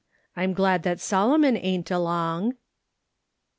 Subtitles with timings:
[0.35, 2.55] "FM GLAD THAT SOLO MO .V AIN'T ALONG."